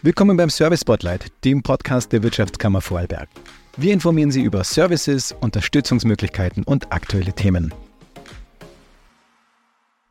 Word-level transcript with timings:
Willkommen 0.00 0.36
beim 0.36 0.48
Service 0.48 0.82
Spotlight, 0.82 1.32
dem 1.44 1.60
Podcast 1.60 2.12
der 2.12 2.22
Wirtschaftskammer 2.22 2.80
Vorarlberg. 2.80 3.28
Wir 3.76 3.92
informieren 3.92 4.30
Sie 4.30 4.42
über 4.42 4.62
Services, 4.62 5.34
Unterstützungsmöglichkeiten 5.40 6.62
und 6.62 6.92
aktuelle 6.92 7.32
Themen. 7.32 7.74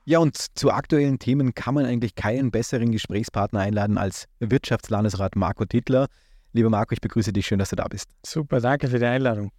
Ja, 0.04 0.20
und 0.20 0.36
zu 0.58 0.72
aktuellen 0.72 1.20
Themen 1.20 1.56
kann 1.56 1.74
man 1.74 1.86
eigentlich 1.86 2.16
keinen 2.16 2.52
besseren 2.52 2.92
Gesprächspartner 2.92 3.62
einladen 3.62 3.98
als 3.98 4.26
Wirtschaftslandesrat 4.42 5.38
Marco 5.38 5.64
Tittler. 5.64 6.08
Lieber 6.52 6.70
Marco, 6.70 6.92
ich 6.92 7.00
begrüße 7.00 7.32
dich, 7.32 7.48
schön, 7.48 7.60
dass 7.60 7.70
du 7.70 7.78
da 7.78 7.88
bist. 7.88 8.10
Super, 8.26 8.60
danke 8.60 8.90
für 8.90 9.00
die 9.00 9.06
Einladung. 9.06 9.52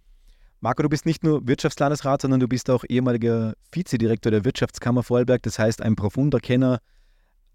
Marco, 0.59 0.83
du 0.83 0.89
bist 0.89 1.07
nicht 1.07 1.23
nur 1.23 1.47
Wirtschaftslandesrat, 1.47 2.21
sondern 2.21 2.39
du 2.39 2.47
bist 2.47 2.69
auch 2.69 2.83
ehemaliger 2.87 3.55
Vizedirektor 3.71 4.31
der 4.31 4.45
Wirtschaftskammer 4.45 5.01
Vorarlberg, 5.01 5.41
das 5.41 5.57
heißt 5.57 5.81
ein 5.81 5.95
profunder 5.95 6.39
Kenner 6.39 6.81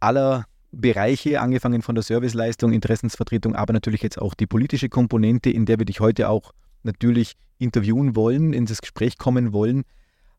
aller 0.01 0.47
Bereiche, 0.75 1.41
angefangen 1.41 1.83
von 1.83 1.95
der 1.95 2.03
Serviceleistung, 2.03 2.73
Interessensvertretung, 2.73 3.55
aber 3.55 3.73
natürlich 3.73 4.03
jetzt 4.03 4.21
auch 4.21 4.35
die 4.35 4.47
politische 4.47 4.89
Komponente, 4.89 5.51
in 5.51 5.67
der 5.67 5.79
wir 5.79 5.87
dich 5.87 6.01
heute 6.01 6.29
auch 6.29 6.53
natürlich 6.83 7.35
interviewen 7.59 8.15
wollen, 8.17 8.53
in 8.53 8.67
das 8.67 8.81
Gespräch 8.81 9.19
kommen 9.19 9.53
wollen. 9.53 9.85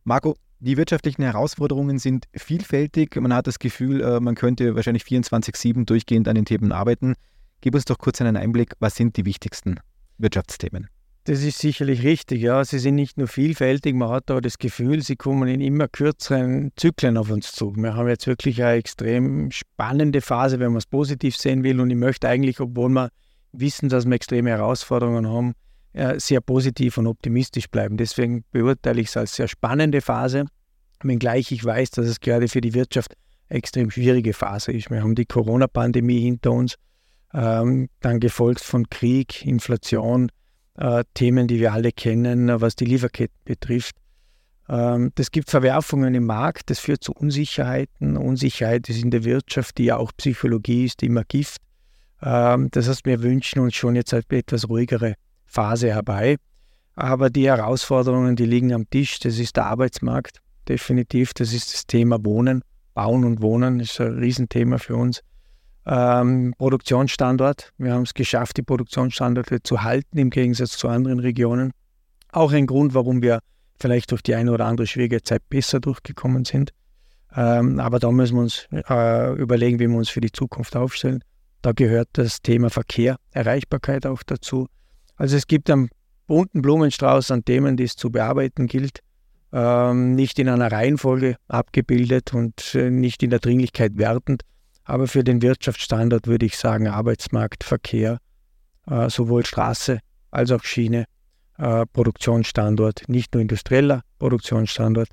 Marco, 0.04 0.36
die 0.60 0.78
wirtschaftlichen 0.78 1.24
Herausforderungen 1.24 2.00
sind 2.00 2.28
vielfältig. 2.34 3.16
Man 3.20 3.34
hat 3.34 3.48
das 3.48 3.60
Gefühl, 3.60 4.02
äh, 4.02 4.20
man 4.20 4.36
könnte 4.36 4.76
wahrscheinlich 4.76 5.04
24-7 5.04 5.86
durchgehend 5.86 6.28
an 6.28 6.36
den 6.36 6.46
Themen 6.46 6.72
arbeiten. 6.72 7.16
Gib 7.62 7.76
uns 7.76 7.86
doch 7.86 7.98
kurz 7.98 8.22
einen 8.22 8.38
Einblick, 8.38 8.74
was 8.80 8.96
sind 8.96 9.18
die 9.18 9.26
wichtigsten 9.26 9.80
Wirtschaftsthemen? 10.18 10.88
Das 11.28 11.42
ist 11.42 11.58
sicherlich 11.58 12.04
richtig, 12.04 12.44
ja. 12.44 12.64
Sie 12.64 12.78
sind 12.78 12.96
nicht 12.96 13.18
nur 13.18 13.28
vielfältig, 13.28 13.96
man 13.96 14.10
hat 14.10 14.30
auch 14.30 14.42
das 14.42 14.60
Gefühl, 14.60 15.02
sie 15.02 15.16
kommen 15.16 15.48
in 15.48 15.60
immer 15.60 15.88
kürzeren 15.88 16.72
Zyklen 16.76 17.18
auf 17.18 17.32
uns 17.32 17.52
zu. 17.52 17.76
Wir 17.76 17.96
haben 17.96 18.08
jetzt 18.08 18.28
wirklich 18.28 18.62
eine 18.62 18.74
extrem 18.74 19.50
spannende 19.50 20.22
Phase, 20.22 20.60
wenn 20.60 20.68
man 20.68 20.78
es 20.78 20.86
positiv 20.86 21.36
sehen 21.36 21.64
will. 21.64 21.82
Und 21.82 21.90
ich 21.90 21.98
möchte 21.98 22.30
eigentlich, 22.30 22.60
obwohl 22.60 22.90
wir 22.90 23.10
wissen, 23.54 23.90
dass 23.90 24.06
wir 24.06 24.14
extreme 24.14 24.52
Herausforderungen 24.52 25.28
haben, 25.28 25.54
sehr 26.18 26.42
positiv 26.42 27.00
und 27.00 27.08
optimistisch 27.08 27.70
bleiben. 27.70 27.98
Deswegen 27.98 28.44
beurteile 28.52 29.02
ich 29.02 29.08
es 29.08 29.18
als 29.18 29.36
sehr 29.36 29.48
spannende 29.48 30.02
Phase, 30.02 30.46
wenngleich 31.02 31.52
ich 31.52 31.66
weiß, 31.66 31.90
dass 31.92 32.06
es 32.06 32.20
gerade 32.20 32.48
für 32.50 32.62
die 32.62 32.76
Wirtschaft 32.76 33.16
eine 33.50 33.58
extrem 33.58 33.90
schwierige 33.90 34.34
Phase 34.34 34.74
ist. 34.74 34.92
Wir 34.92 35.02
haben 35.02 35.16
die 35.16 35.26
Corona-Pandemie 35.26 36.20
hinter 36.20 36.52
uns, 36.52 36.76
ähm, 37.34 37.90
dann 38.02 38.20
gefolgt 38.20 38.62
von 38.62 38.88
Krieg, 38.90 39.44
Inflation, 39.44 40.30
äh, 40.78 41.04
Themen, 41.14 41.48
die 41.48 41.60
wir 41.60 41.74
alle 41.74 41.92
kennen, 41.92 42.62
was 42.62 42.76
die 42.76 42.86
Lieferketten 42.86 43.38
betrifft. 43.46 43.96
Ähm, 44.68 45.12
das 45.16 45.32
gibt 45.32 45.50
Verwerfungen 45.50 46.16
im 46.16 46.26
Markt, 46.26 46.70
das 46.70 46.80
führt 46.80 47.04
zu 47.04 47.14
Unsicherheiten. 47.14 48.18
Unsicherheit 48.18 48.90
ist 48.90 49.04
in 49.04 49.12
der 49.12 49.24
Wirtschaft, 49.24 49.78
die 49.78 49.86
ja 49.86 49.98
auch 49.98 50.12
Psychologie 50.18 50.86
ist, 50.86 51.04
immer 51.04 51.24
Gift. 51.24 51.62
Ähm, 52.22 52.70
das 52.72 52.90
heißt, 52.90 53.06
wir 53.06 53.22
wünschen 53.22 53.60
uns 53.60 53.76
schon 53.76 53.96
jetzt 53.96 54.14
eine 54.14 54.24
etwas 54.30 54.68
ruhigere 54.68 55.16
Phase 55.46 55.90
herbei. 55.90 56.38
Aber 56.96 57.30
die 57.30 57.48
Herausforderungen, 57.48 58.36
die 58.36 58.46
liegen 58.46 58.74
am 58.74 58.90
Tisch. 58.90 59.20
Das 59.20 59.38
ist 59.38 59.58
der 59.58 59.66
Arbeitsmarkt, 59.66 60.40
definitiv. 60.68 61.34
Das 61.34 61.54
ist 61.54 61.74
das 61.74 61.86
Thema 61.86 62.24
Wohnen. 62.24 62.62
Bauen 62.94 63.26
und 63.26 63.42
Wohnen 63.42 63.82
ist 63.82 64.00
ein 64.00 64.18
Riesenthema 64.18 64.78
für 64.78 64.96
uns 64.96 65.22
ähm, 65.86 66.54
Produktionsstandort. 66.58 67.74
Wir 67.78 67.94
haben 67.94 68.04
es 68.04 68.14
geschafft, 68.14 68.58
die 68.58 68.64
Produktionsstandorte 68.64 69.62
zu 69.62 69.84
halten 69.84 70.18
im 70.18 70.30
Gegensatz 70.30 70.78
zu 70.78 70.88
anderen 70.88 71.20
Regionen. 71.20 71.72
Auch 72.32 72.52
ein 72.52 72.66
Grund, 72.66 72.94
warum 72.94 73.22
wir 73.22 73.40
vielleicht 73.80 74.12
durch 74.12 74.22
die 74.22 74.36
eine 74.36 74.52
oder 74.52 74.66
andere 74.66 74.88
schwierige 74.88 75.22
Zeit 75.22 75.48
besser 75.50 75.80
durchgekommen 75.80 76.46
sind. 76.46 76.72
Ähm, 77.36 77.80
aber 77.80 78.00
da 78.00 78.12
müssen 78.12 78.36
wir 78.36 78.44
uns 78.44 78.68
äh, 78.72 79.34
überlegen, 79.34 79.80
wie 79.80 79.88
wir 79.88 79.98
uns 79.98 80.10
für 80.10 80.22
die 80.22 80.32
Zukunft 80.32 80.76
aufstellen. 80.76 81.24
Da 81.62 81.72
gehört 81.72 82.10
das 82.14 82.42
Thema 82.42 82.70
Verkehr, 82.70 83.18
Erreichbarkeit 83.32 84.06
auch 84.06 84.24
dazu. 84.24 84.68
Also 85.18 85.36
es 85.36 85.48
gibt 85.48 85.70
einen 85.70 85.90
bunten 86.28 86.62
Blumenstrauß 86.62 87.32
an 87.32 87.44
Themen, 87.44 87.78
die 87.78 87.84
es 87.84 87.96
zu 87.96 88.12
bearbeiten 88.12 88.68
gilt. 88.68 89.00
Ähm, 89.52 90.16
nicht 90.16 90.40
in 90.40 90.50
einer 90.50 90.72
Reihenfolge 90.72 91.36
abgebildet 91.48 92.34
und 92.34 92.76
äh, 92.76 92.90
nicht 92.90 93.24
in 93.24 93.30
der 93.30 93.40
Dringlichkeit 93.40 93.98
wertend, 93.98 94.44
aber 94.86 95.08
für 95.08 95.24
den 95.24 95.42
Wirtschaftsstandort 95.42 96.28
würde 96.28 96.46
ich 96.46 96.58
sagen 96.58 96.88
Arbeitsmarkt, 96.88 97.64
Verkehr, 97.64 98.20
äh, 98.88 99.10
sowohl 99.10 99.46
Straße 99.46 100.00
als 100.32 100.52
auch 100.52 100.64
Schiene, 100.64 101.06
äh, 101.58 101.86
Produktionsstandort, 101.88 103.10
nicht 103.10 103.34
nur 103.34 103.42
industrieller 103.42 104.02
Produktionsstandort, 104.20 105.10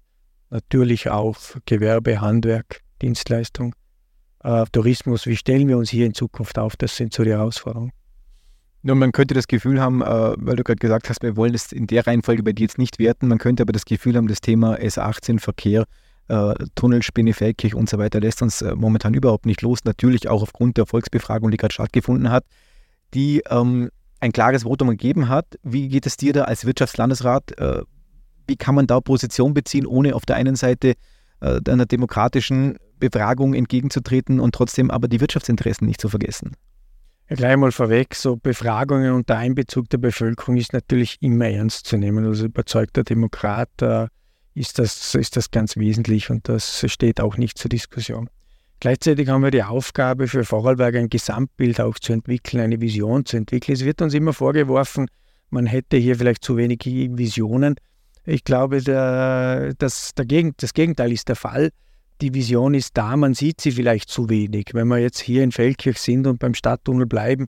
natürlich 0.50 1.11
auch 1.11 1.37
Gewerbe, 1.65 2.21
Handwerk, 2.21 2.82
Dienstleistung, 3.00 3.75
äh, 4.44 4.65
Tourismus. 4.72 5.27
Wie 5.27 5.37
stellen 5.37 5.69
wir 5.69 5.78
uns 5.78 5.91
hier 5.91 6.06
in 6.06 6.15
Zukunft 6.15 6.59
auf? 6.59 6.77
Das 6.77 6.97
sind 6.97 7.15
so 7.15 7.25
die 7.25 7.31
Herausforderungen. 7.31 7.93
Nun, 8.82 8.99
man 8.99 9.12
könnte 9.12 9.34
das 9.34 9.47
Gefühl 9.47 9.81
haben, 9.81 10.03
äh, 10.03 10.34
weil 10.37 10.56
du 10.56 10.65
gerade 10.65 10.81
gesagt 10.81 11.09
hast, 11.09 11.22
wir 11.22 11.37
wollen 11.37 11.55
es 11.55 11.71
in 11.71 11.87
der 11.87 12.06
Reihenfolge 12.06 12.43
bei 12.43 12.53
dir 12.53 12.65
jetzt 12.65 12.78
nicht 12.78 12.99
werten, 12.99 13.28
man 13.28 13.38
könnte 13.38 13.62
aber 13.62 13.72
das 13.72 13.84
Gefühl 13.84 14.16
haben, 14.16 14.27
das 14.27 14.41
Thema 14.41 14.75
S18 14.75 15.38
Verkehr 15.38 15.84
äh, 16.28 16.55
Tunnelspinne, 16.75 17.33
Feldkirch 17.33 17.75
und 17.75 17.88
so 17.88 17.99
weiter 17.99 18.21
lässt 18.21 18.43
uns 18.43 18.62
äh, 18.62 18.75
momentan 18.75 19.15
überhaupt 19.15 19.47
nicht 19.47 19.62
los. 19.62 19.81
Natürlich 19.84 20.28
auch 20.28 20.43
aufgrund 20.43 20.77
der 20.77 20.87
Volksbefragung, 20.87 21.50
die 21.50 21.56
gerade 21.56 21.75
stattgefunden 21.75 22.31
hat, 22.31 22.44
die 23.15 23.43
ähm, 23.50 23.91
ein 24.21 24.32
klares 24.32 24.62
Votum 24.62 24.91
gegeben 24.91 25.28
hat. 25.28 25.47
Wie 25.62 25.88
geht 25.88 26.06
es 26.06 26.16
dir 26.16 26.32
da 26.32 26.44
als 26.44 26.65
Wirtschaftslandesrat? 26.65 27.59
Äh, 27.59 27.82
wie 28.47 28.56
kann 28.56 28.75
man 28.75 28.87
da 28.87 29.00
Position 29.00 29.55
beziehen, 29.55 29.87
ohne 29.87 30.15
auf 30.15 30.25
der 30.25 30.37
einen 30.37 30.56
Seite 30.56 30.94
äh, 31.41 31.61
einer 31.69 31.87
demokratischen 31.87 32.77
Befragung 32.99 33.55
entgegenzutreten 33.55 34.41
und 34.41 34.55
trotzdem 34.55 34.91
aber 34.91 35.09
die 35.09 35.21
Wirtschaftsinteressen 35.21 35.87
nicht 35.87 36.00
zu 36.00 36.09
vergessen? 36.09 36.56
Ja, 37.28 37.37
gleich 37.37 37.56
mal 37.56 37.72
vorweg, 37.72 38.15
so 38.15 38.37
Befragungen 38.37 39.12
unter 39.12 39.38
Einbezug 39.38 39.88
der 39.91 39.99
Bevölkerung 39.99 40.56
ist 40.56 40.72
natürlich 40.72 41.16
immer 41.21 41.49
ernst 41.49 41.87
zu 41.87 41.97
nehmen. 41.97 42.25
Also 42.25 42.47
überzeugter 42.47 43.05
Demokrat 43.05 43.71
äh, 43.81 44.06
ist 44.54 44.78
das, 44.78 45.14
ist 45.14 45.36
das 45.36 45.50
ganz 45.50 45.76
wesentlich 45.76 46.30
und 46.30 46.48
das 46.48 46.84
steht 46.88 47.20
auch 47.20 47.36
nicht 47.36 47.58
zur 47.58 47.68
Diskussion. 47.68 48.28
Gleichzeitig 48.80 49.28
haben 49.28 49.42
wir 49.42 49.52
die 49.52 49.62
Aufgabe 49.62 50.26
für 50.26 50.44
Vorarlberg 50.44 50.96
ein 50.96 51.08
Gesamtbild 51.08 51.80
auch 51.80 51.98
zu 51.98 52.12
entwickeln, 52.12 52.60
eine 52.60 52.80
Vision 52.80 53.24
zu 53.24 53.36
entwickeln. 53.36 53.74
Es 53.74 53.84
wird 53.84 54.02
uns 54.02 54.12
immer 54.12 54.32
vorgeworfen, 54.32 55.06
man 55.50 55.66
hätte 55.66 55.96
hier 55.96 56.16
vielleicht 56.16 56.42
zu 56.44 56.56
wenig 56.56 56.80
Visionen. 56.84 57.76
Ich 58.24 58.42
glaube, 58.42 58.82
der, 58.82 59.74
das, 59.78 60.14
der 60.16 60.24
Gegen, 60.24 60.54
das 60.56 60.74
Gegenteil 60.74 61.12
ist 61.12 61.28
der 61.28 61.36
Fall. 61.36 61.70
Die 62.20 62.34
Vision 62.34 62.74
ist 62.74 62.96
da, 62.96 63.16
man 63.16 63.34
sieht 63.34 63.60
sie 63.60 63.72
vielleicht 63.72 64.08
zu 64.08 64.28
wenig. 64.28 64.70
Wenn 64.72 64.88
wir 64.88 64.98
jetzt 64.98 65.20
hier 65.20 65.42
in 65.42 65.52
Feldkirch 65.52 65.98
sind 65.98 66.26
und 66.26 66.38
beim 66.38 66.54
Stadttunnel 66.54 67.06
bleiben, 67.06 67.46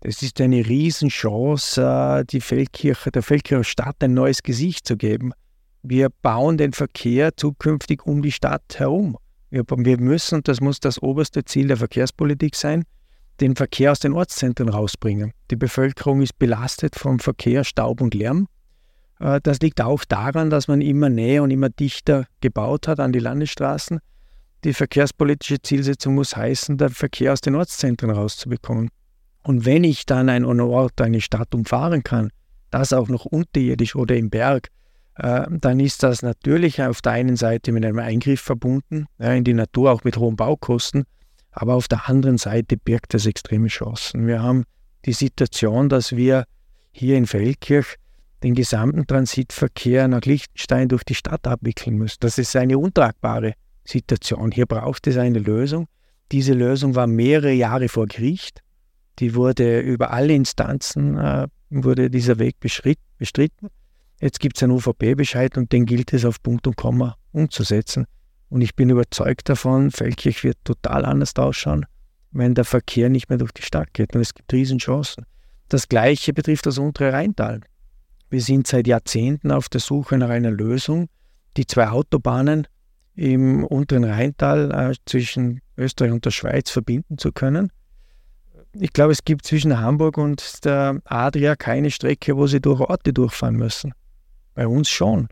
es 0.00 0.22
ist 0.22 0.40
eine 0.40 0.66
Riesenchance, 0.66 1.80
äh, 1.80 2.24
die 2.26 2.42
Feldkirche, 2.42 3.10
der 3.10 3.22
Feldkircher 3.22 3.64
Stadt 3.64 3.96
ein 4.00 4.12
neues 4.12 4.42
Gesicht 4.42 4.86
zu 4.86 4.98
geben. 4.98 5.32
Wir 5.86 6.08
bauen 6.08 6.56
den 6.56 6.72
Verkehr 6.72 7.36
zukünftig 7.36 8.06
um 8.06 8.22
die 8.22 8.32
Stadt 8.32 8.78
herum. 8.78 9.18
Wir, 9.50 9.64
wir 9.68 10.00
müssen, 10.00 10.36
und 10.36 10.48
das 10.48 10.62
muss 10.62 10.80
das 10.80 11.02
oberste 11.02 11.44
Ziel 11.44 11.68
der 11.68 11.76
Verkehrspolitik 11.76 12.56
sein, 12.56 12.84
den 13.42 13.54
Verkehr 13.54 13.92
aus 13.92 13.98
den 13.98 14.14
Ortszentren 14.14 14.70
rausbringen. 14.70 15.32
Die 15.50 15.56
Bevölkerung 15.56 16.22
ist 16.22 16.38
belastet 16.38 16.96
vom 16.96 17.18
Verkehr, 17.18 17.64
Staub 17.64 18.00
und 18.00 18.14
Lärm. 18.14 18.48
Äh, 19.20 19.40
das 19.42 19.60
liegt 19.60 19.82
auch 19.82 20.06
daran, 20.06 20.48
dass 20.48 20.68
man 20.68 20.80
immer 20.80 21.10
näher 21.10 21.42
und 21.42 21.50
immer 21.50 21.68
dichter 21.68 22.24
gebaut 22.40 22.88
hat 22.88 22.98
an 22.98 23.12
die 23.12 23.18
Landesstraßen. 23.18 23.98
Die 24.64 24.72
verkehrspolitische 24.72 25.60
Zielsetzung 25.60 26.14
muss 26.14 26.34
heißen, 26.34 26.78
den 26.78 26.88
Verkehr 26.88 27.34
aus 27.34 27.42
den 27.42 27.56
Ortszentren 27.56 28.08
rauszubekommen. 28.08 28.88
Und 29.42 29.66
wenn 29.66 29.84
ich 29.84 30.06
dann 30.06 30.30
einen 30.30 30.60
Ort, 30.62 30.98
eine 31.02 31.20
Stadt 31.20 31.54
umfahren 31.54 32.02
kann, 32.02 32.30
das 32.70 32.94
auch 32.94 33.08
noch 33.08 33.26
unterirdisch 33.26 33.94
oder 33.94 34.16
im 34.16 34.30
Berg, 34.30 34.70
dann 35.16 35.78
ist 35.78 36.02
das 36.02 36.22
natürlich 36.22 36.82
auf 36.82 37.00
der 37.00 37.12
einen 37.12 37.36
Seite 37.36 37.70
mit 37.70 37.84
einem 37.84 38.00
Eingriff 38.00 38.40
verbunden, 38.40 39.06
in 39.18 39.44
die 39.44 39.54
Natur, 39.54 39.92
auch 39.92 40.04
mit 40.04 40.16
hohen 40.16 40.36
Baukosten, 40.36 41.04
aber 41.52 41.74
auf 41.74 41.86
der 41.86 42.08
anderen 42.08 42.38
Seite 42.38 42.76
birgt 42.76 43.14
das 43.14 43.26
extreme 43.26 43.68
Chancen. 43.68 44.26
Wir 44.26 44.42
haben 44.42 44.64
die 45.04 45.12
Situation, 45.12 45.88
dass 45.88 46.16
wir 46.16 46.44
hier 46.90 47.16
in 47.16 47.26
Feldkirch 47.26 47.96
den 48.42 48.54
gesamten 48.54 49.06
Transitverkehr 49.06 50.06
nach 50.08 50.22
Liechtenstein 50.22 50.88
durch 50.88 51.04
die 51.04 51.14
Stadt 51.14 51.46
abwickeln 51.46 51.96
müssen. 51.96 52.18
Das 52.20 52.38
ist 52.38 52.54
eine 52.56 52.78
untragbare 52.78 53.54
Situation. 53.84 54.50
Hier 54.50 54.66
braucht 54.66 55.06
es 55.06 55.16
eine 55.16 55.38
Lösung. 55.38 55.86
Diese 56.32 56.52
Lösung 56.52 56.94
war 56.94 57.06
mehrere 57.06 57.52
Jahre 57.52 57.88
vor 57.88 58.06
Gericht. 58.06 58.60
Die 59.18 59.34
wurde 59.34 59.80
über 59.80 60.10
alle 60.10 60.34
Instanzen, 60.34 61.16
äh, 61.16 61.46
wurde 61.70 62.10
dieser 62.10 62.38
Weg 62.38 62.56
bestritten. 62.60 63.68
Jetzt 64.24 64.40
gibt 64.40 64.56
es 64.56 64.62
einen 64.62 64.72
UVP-Bescheid 64.72 65.58
und 65.58 65.70
den 65.70 65.84
gilt 65.84 66.14
es 66.14 66.24
auf 66.24 66.42
Punkt 66.42 66.66
und 66.66 66.78
Komma 66.78 67.18
umzusetzen. 67.32 68.06
Und 68.48 68.62
ich 68.62 68.74
bin 68.74 68.88
überzeugt 68.88 69.50
davon, 69.50 69.90
Feldkirch 69.90 70.44
wird 70.44 70.56
total 70.64 71.04
anders 71.04 71.36
ausschauen, 71.36 71.84
wenn 72.30 72.54
der 72.54 72.64
Verkehr 72.64 73.10
nicht 73.10 73.28
mehr 73.28 73.36
durch 73.36 73.52
die 73.52 73.60
Stadt 73.60 73.92
geht. 73.92 74.14
Und 74.14 74.22
es 74.22 74.32
gibt 74.32 74.50
Riesenchancen. 74.50 75.26
Das 75.68 75.90
Gleiche 75.90 76.32
betrifft 76.32 76.64
das 76.64 76.78
untere 76.78 77.12
Rheintal. 77.12 77.60
Wir 78.30 78.40
sind 78.40 78.66
seit 78.66 78.86
Jahrzehnten 78.86 79.50
auf 79.50 79.68
der 79.68 79.82
Suche 79.82 80.16
nach 80.16 80.30
einer 80.30 80.50
Lösung, 80.50 81.10
die 81.58 81.66
zwei 81.66 81.90
Autobahnen 81.90 82.66
im 83.16 83.62
unteren 83.64 84.04
Rheintal 84.04 84.70
äh, 84.70 84.94
zwischen 85.04 85.60
Österreich 85.76 86.12
und 86.12 86.24
der 86.24 86.30
Schweiz 86.30 86.70
verbinden 86.70 87.18
zu 87.18 87.30
können. 87.30 87.70
ich 88.72 88.94
glaube, 88.94 89.12
es 89.12 89.22
gibt 89.22 89.44
zwischen 89.44 89.78
Hamburg 89.78 90.16
und 90.16 90.64
der 90.64 91.02
Adria 91.04 91.56
keine 91.56 91.90
Strecke, 91.90 92.38
wo 92.38 92.46
sie 92.46 92.62
durch 92.62 92.80
Orte 92.80 93.12
durchfahren 93.12 93.56
müssen. 93.56 93.92
Bei 94.54 94.66
uns 94.66 94.88
schon. 94.88 95.28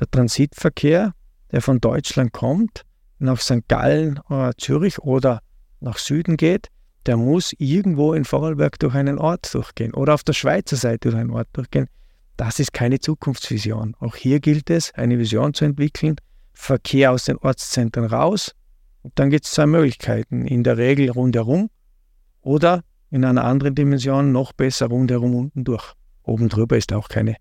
Der 0.00 0.10
Transitverkehr, 0.10 1.12
der 1.50 1.60
von 1.60 1.80
Deutschland 1.80 2.32
kommt, 2.32 2.82
nach 3.18 3.40
St. 3.40 3.68
Gallen 3.68 4.18
oder 4.28 4.50
äh, 4.50 4.52
Zürich 4.56 4.98
oder 4.98 5.40
nach 5.80 5.98
Süden 5.98 6.36
geht, 6.36 6.68
der 7.06 7.16
muss 7.16 7.52
irgendwo 7.58 8.14
in 8.14 8.24
Vorarlberg 8.24 8.78
durch 8.78 8.94
einen 8.94 9.18
Ort 9.18 9.52
durchgehen 9.54 9.92
oder 9.94 10.14
auf 10.14 10.22
der 10.22 10.32
Schweizer 10.32 10.76
Seite 10.76 11.10
durch 11.10 11.20
einen 11.20 11.30
Ort 11.30 11.48
durchgehen. 11.52 11.88
Das 12.36 12.58
ist 12.58 12.72
keine 12.72 13.00
Zukunftsvision. 13.00 13.94
Auch 14.00 14.16
hier 14.16 14.40
gilt 14.40 14.70
es, 14.70 14.92
eine 14.94 15.18
Vision 15.18 15.54
zu 15.54 15.64
entwickeln, 15.64 16.16
Verkehr 16.52 17.12
aus 17.12 17.24
den 17.24 17.38
Ortszentren 17.38 18.04
raus. 18.04 18.54
Und 19.02 19.18
dann 19.18 19.30
gibt 19.30 19.44
es 19.44 19.52
zwei 19.52 19.66
Möglichkeiten. 19.66 20.46
In 20.46 20.62
der 20.62 20.78
Regel 20.78 21.10
rundherum 21.10 21.70
oder 22.40 22.82
in 23.10 23.24
einer 23.24 23.44
anderen 23.44 23.74
Dimension 23.74 24.32
noch 24.32 24.52
besser 24.52 24.86
rundherum 24.86 25.34
unten 25.34 25.64
durch. 25.64 25.92
Oben 26.22 26.48
drüber 26.48 26.76
ist 26.76 26.92
auch 26.92 27.08
keine 27.08 27.36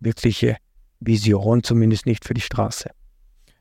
wirkliche 0.00 0.56
Vision, 1.06 1.62
zumindest 1.62 2.06
nicht 2.06 2.24
für 2.24 2.34
die 2.34 2.40
Straße. 2.40 2.90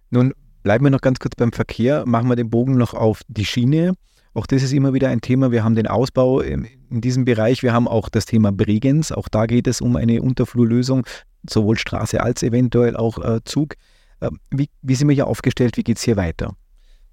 Nun 0.10 0.34
bleiben 0.64 0.86
wir 0.86 0.92
noch 0.92 1.02
ganz 1.02 1.20
kurz 1.20 1.36
beim 1.36 1.52
Verkehr, 1.52 2.06
machen 2.06 2.30
wir 2.30 2.36
den 2.36 2.50
Bogen 2.50 2.78
noch 2.78 2.94
auf 2.94 3.22
die 3.28 3.46
Schiene. 3.46 3.94
Auch 4.34 4.48
das 4.48 4.64
ist 4.64 4.74
immer 4.74 4.94
wieder 4.94 5.10
ein 5.10 5.22
Thema. 5.22 5.52
Wir 5.52 5.64
haben 5.64 5.76
den 5.76 5.88
Ausbau 5.88 6.40
in 6.40 6.68
diesem 6.90 7.24
Bereich. 7.24 7.62
Wir 7.62 7.72
haben 7.72 7.88
auch 7.88 8.10
das 8.10 8.26
Thema 8.26 8.52
Bregenz. 8.52 9.12
Auch 9.12 9.28
da 9.30 9.46
geht 9.46 9.68
es 9.68 9.80
um 9.80 9.96
eine 9.96 10.22
Unterflurlösung, 10.22 11.06
sowohl 11.48 11.78
Straße 11.78 12.20
als 12.20 12.42
eventuell 12.42 12.96
auch 12.98 13.20
äh, 13.20 13.42
Zug. 13.46 13.76
Äh, 14.22 14.32
wie, 14.50 14.70
wie 14.82 14.96
sind 14.96 15.08
wir 15.08 15.14
hier 15.14 15.28
aufgestellt? 15.28 15.78
Wie 15.78 15.84
geht 15.84 15.98
es 15.98 16.04
hier 16.04 16.18
weiter? 16.18 16.56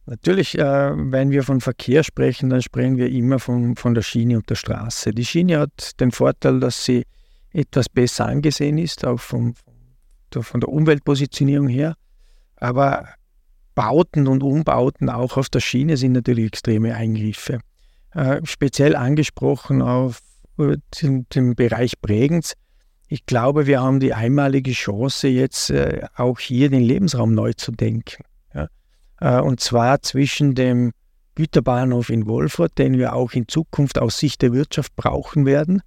Natürlich, 0.06 0.58
äh, 0.58 0.92
wenn 0.96 1.30
wir 1.30 1.42
von 1.42 1.60
Verkehr 1.60 2.02
sprechen, 2.04 2.48
dann 2.48 2.62
sprechen 2.62 2.96
wir 2.96 3.10
immer 3.10 3.38
von, 3.38 3.76
von 3.76 3.94
der 3.94 4.02
Schiene 4.02 4.36
und 4.36 4.48
der 4.48 4.54
Straße. 4.54 5.10
Die 5.10 5.24
Schiene 5.24 5.58
hat 5.58 6.00
den 6.00 6.12
Vorteil, 6.12 6.58
dass 6.58 6.84
sie 6.84 7.04
etwas 7.52 7.88
besser 7.88 8.26
angesehen 8.26 8.78
ist, 8.78 9.04
auch 9.04 9.20
vom, 9.20 9.54
von 10.42 10.60
der 10.60 10.68
Umweltpositionierung 10.68 11.68
her. 11.68 11.94
Aber 12.56 13.08
Bauten 13.74 14.26
und 14.26 14.42
Umbauten 14.42 15.08
auch 15.08 15.36
auf 15.36 15.48
der 15.48 15.60
Schiene 15.60 15.96
sind 15.96 16.12
natürlich 16.12 16.46
extreme 16.46 16.94
Eingriffe. 16.94 17.60
Äh, 18.12 18.40
speziell 18.44 18.96
angesprochen 18.96 19.82
auf 19.82 20.20
äh, 20.58 20.76
den, 21.00 21.26
den, 21.34 21.54
Bereich 21.54 22.00
Bregenz. 22.00 22.54
Ich 23.08 23.26
glaube, 23.26 23.66
wir 23.66 23.80
haben 23.80 24.00
die 24.00 24.14
einmalige 24.14 24.72
Chance, 24.72 25.28
jetzt 25.28 25.70
äh, 25.70 26.06
auch 26.16 26.38
hier 26.38 26.70
den 26.70 26.82
Lebensraum 26.82 27.34
neu 27.34 27.52
zu 27.52 27.72
denken. 27.72 28.24
Ja? 28.54 28.68
Äh, 29.20 29.40
und 29.40 29.60
zwar 29.60 30.02
zwischen 30.02 30.54
dem 30.54 30.92
Güterbahnhof 31.34 32.10
in 32.10 32.26
Wolfurt, 32.26 32.78
den 32.78 32.98
wir 32.98 33.14
auch 33.14 33.32
in 33.32 33.48
Zukunft 33.48 33.98
aus 33.98 34.18
Sicht 34.18 34.42
der 34.42 34.52
Wirtschaft 34.52 34.94
brauchen 34.96 35.46
werden, 35.46 35.82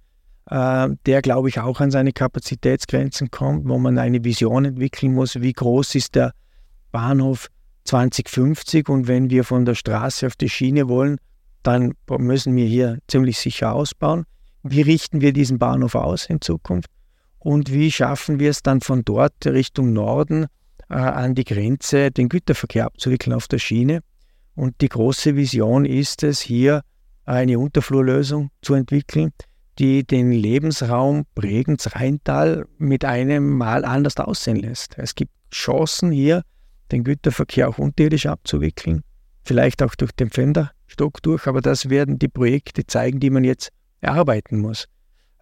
der, 0.50 1.22
glaube 1.22 1.48
ich, 1.48 1.58
auch 1.58 1.80
an 1.80 1.90
seine 1.90 2.12
Kapazitätsgrenzen 2.12 3.30
kommt, 3.30 3.66
wo 3.66 3.78
man 3.78 3.96
eine 3.96 4.22
Vision 4.24 4.66
entwickeln 4.66 5.14
muss, 5.14 5.40
wie 5.40 5.52
groß 5.52 5.94
ist 5.94 6.14
der 6.14 6.32
Bahnhof 6.92 7.48
2050 7.84 8.88
und 8.88 9.08
wenn 9.08 9.30
wir 9.30 9.44
von 9.44 9.64
der 9.64 9.74
Straße 9.74 10.26
auf 10.26 10.36
die 10.36 10.48
Schiene 10.48 10.88
wollen, 10.88 11.18
dann 11.62 11.94
müssen 12.18 12.54
wir 12.56 12.66
hier 12.66 12.98
ziemlich 13.08 13.38
sicher 13.38 13.74
ausbauen. 13.74 14.24
Wie 14.62 14.82
richten 14.82 15.20
wir 15.20 15.32
diesen 15.32 15.58
Bahnhof 15.58 15.94
aus 15.94 16.26
in 16.26 16.40
Zukunft? 16.40 16.90
Und 17.38 17.72
wie 17.72 17.90
schaffen 17.90 18.38
wir 18.38 18.50
es 18.50 18.62
dann 18.62 18.80
von 18.80 19.04
dort 19.04 19.46
Richtung 19.46 19.92
Norden 19.92 20.46
äh, 20.88 20.94
an 20.94 21.34
die 21.34 21.44
Grenze, 21.44 22.10
den 22.10 22.28
Güterverkehr 22.28 22.86
abzuwickeln 22.86 23.34
auf 23.34 23.48
der 23.48 23.58
Schiene? 23.58 24.00
Und 24.54 24.80
die 24.80 24.88
große 24.88 25.36
Vision 25.36 25.84
ist 25.84 26.22
es, 26.22 26.40
hier 26.40 26.82
eine 27.26 27.58
Unterflurlösung 27.58 28.50
zu 28.62 28.74
entwickeln, 28.74 29.32
die 29.78 30.04
den 30.04 30.32
Lebensraum 30.32 31.24
Bregenz-Rheintal 31.34 32.66
mit 32.78 33.04
einem 33.04 33.50
Mal 33.56 33.84
anders 33.84 34.16
aussehen 34.16 34.56
lässt. 34.56 34.96
Es 34.98 35.14
gibt 35.14 35.32
Chancen 35.52 36.10
hier, 36.10 36.42
den 36.92 37.04
Güterverkehr 37.04 37.68
auch 37.68 37.78
unterirdisch 37.78 38.26
abzuwickeln, 38.26 39.02
vielleicht 39.44 39.82
auch 39.82 39.94
durch 39.94 40.12
den 40.12 40.30
Pfänderstock 40.30 41.22
durch, 41.22 41.46
aber 41.46 41.60
das 41.60 41.90
werden 41.90 42.18
die 42.18 42.28
Projekte 42.28 42.86
zeigen, 42.86 43.20
die 43.20 43.30
man 43.30 43.44
jetzt 43.44 43.70
erarbeiten 44.00 44.58
muss. 44.58 44.86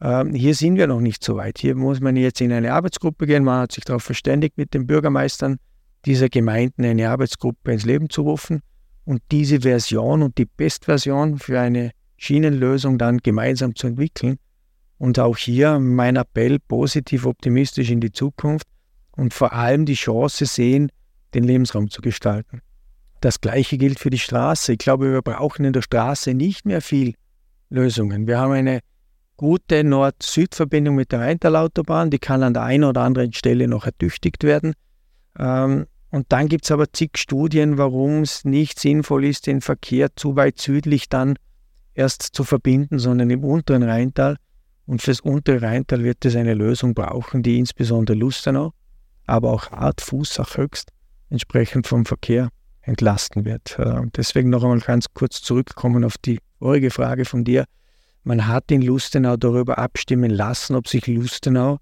Ähm, 0.00 0.34
hier 0.34 0.54
sind 0.54 0.76
wir 0.76 0.86
noch 0.86 1.00
nicht 1.00 1.22
so 1.22 1.36
weit. 1.36 1.58
Hier 1.58 1.74
muss 1.74 2.00
man 2.00 2.16
jetzt 2.16 2.40
in 2.40 2.52
eine 2.52 2.72
Arbeitsgruppe 2.72 3.26
gehen. 3.26 3.44
Man 3.44 3.60
hat 3.60 3.72
sich 3.72 3.84
darauf 3.84 4.02
verständigt, 4.02 4.58
mit 4.58 4.74
den 4.74 4.86
Bürgermeistern 4.86 5.58
dieser 6.04 6.28
Gemeinden 6.28 6.84
eine 6.84 7.08
Arbeitsgruppe 7.08 7.72
ins 7.72 7.84
Leben 7.84 8.10
zu 8.10 8.22
rufen 8.22 8.62
und 9.04 9.22
diese 9.30 9.60
Version 9.60 10.22
und 10.22 10.38
die 10.38 10.46
Bestversion 10.46 11.38
für 11.38 11.60
eine 11.60 11.92
Schienenlösung 12.22 12.98
dann 12.98 13.18
gemeinsam 13.18 13.74
zu 13.74 13.88
entwickeln. 13.88 14.38
Und 14.98 15.18
auch 15.18 15.36
hier 15.36 15.80
mein 15.80 16.14
Appell 16.14 16.60
positiv 16.60 17.26
optimistisch 17.26 17.90
in 17.90 18.00
die 18.00 18.12
Zukunft 18.12 18.68
und 19.16 19.34
vor 19.34 19.52
allem 19.52 19.84
die 19.84 19.94
Chance 19.94 20.46
sehen, 20.46 20.92
den 21.34 21.42
Lebensraum 21.42 21.90
zu 21.90 22.00
gestalten. 22.00 22.60
Das 23.20 23.40
Gleiche 23.40 23.76
gilt 23.76 23.98
für 23.98 24.10
die 24.10 24.20
Straße. 24.20 24.72
Ich 24.72 24.78
glaube, 24.78 25.12
wir 25.12 25.22
brauchen 25.22 25.64
in 25.64 25.72
der 25.72 25.82
Straße 25.82 26.34
nicht 26.34 26.64
mehr 26.64 26.80
viel 26.80 27.14
Lösungen. 27.70 28.28
Wir 28.28 28.38
haben 28.38 28.52
eine 28.52 28.80
gute 29.36 29.82
Nord-Süd-Verbindung 29.82 30.94
mit 30.94 31.10
der 31.10 31.20
Rheintalautobahn, 31.20 32.10
die 32.10 32.20
kann 32.20 32.44
an 32.44 32.54
der 32.54 32.62
einen 32.62 32.84
oder 32.84 33.00
anderen 33.00 33.32
Stelle 33.32 33.66
noch 33.66 33.86
ertüchtigt 33.86 34.44
werden. 34.44 34.74
Ähm, 35.36 35.86
und 36.10 36.26
dann 36.28 36.48
gibt 36.48 36.64
es 36.66 36.70
aber 36.70 36.92
zig 36.92 37.16
Studien, 37.16 37.78
warum 37.78 38.22
es 38.22 38.44
nicht 38.44 38.78
sinnvoll 38.78 39.24
ist, 39.24 39.48
den 39.48 39.60
Verkehr 39.60 40.14
zu 40.14 40.36
weit 40.36 40.60
südlich 40.60 41.08
dann 41.08 41.36
erst 41.94 42.22
zu 42.22 42.44
verbinden, 42.44 42.98
sondern 42.98 43.30
im 43.30 43.44
unteren 43.44 43.82
Rheintal. 43.82 44.36
Und 44.86 45.02
fürs 45.02 45.20
untere 45.20 45.62
Rheintal 45.62 46.02
wird 46.02 46.24
es 46.24 46.36
eine 46.36 46.54
Lösung 46.54 46.94
brauchen, 46.94 47.42
die 47.42 47.58
insbesondere 47.58 48.16
Lustenau, 48.16 48.72
aber 49.26 49.50
auch 49.52 49.70
Art, 49.70 50.00
Fuß, 50.00 50.40
auch 50.40 50.56
Höchst 50.56 50.90
entsprechend 51.30 51.86
vom 51.86 52.04
Verkehr 52.04 52.48
entlasten 52.82 53.44
wird. 53.44 53.78
Äh, 53.78 54.02
deswegen 54.16 54.50
noch 54.50 54.62
einmal 54.62 54.80
ganz 54.80 55.06
kurz 55.14 55.40
zurückkommen 55.40 56.04
auf 56.04 56.18
die 56.18 56.40
vorige 56.58 56.90
Frage 56.90 57.24
von 57.24 57.44
dir. 57.44 57.64
Man 58.24 58.46
hat 58.46 58.70
in 58.70 58.82
Lustenau 58.82 59.36
darüber 59.36 59.78
abstimmen 59.78 60.30
lassen, 60.30 60.76
ob 60.76 60.88
sich 60.88 61.06
Lustenau 61.06 61.78